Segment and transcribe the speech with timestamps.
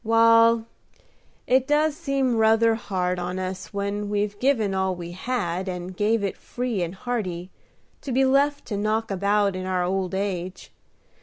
[0.03, 0.65] "Wal,
[1.45, 6.23] it does seem ruther hard on us when we've give all we had, and give
[6.23, 7.51] it free and hearty,
[8.01, 10.71] to be left to knock about in our old age.